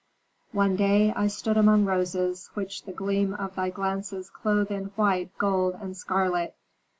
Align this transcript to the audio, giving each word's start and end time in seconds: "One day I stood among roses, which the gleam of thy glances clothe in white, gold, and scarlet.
"One 0.51 0.75
day 0.77 1.13
I 1.15 1.27
stood 1.27 1.57
among 1.57 1.85
roses, 1.85 2.49
which 2.55 2.85
the 2.85 2.91
gleam 2.91 3.35
of 3.35 3.53
thy 3.55 3.69
glances 3.69 4.31
clothe 4.31 4.71
in 4.71 4.85
white, 4.95 5.37
gold, 5.37 5.75
and 5.79 5.95
scarlet. 5.95 6.55